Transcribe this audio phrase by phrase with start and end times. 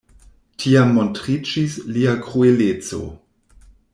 [0.63, 3.03] Tiam montriĝis lia krueleco.